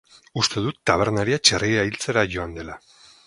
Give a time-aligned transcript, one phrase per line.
[0.43, 2.79] Uste dut tabernaria txerria hiltzera joan dela.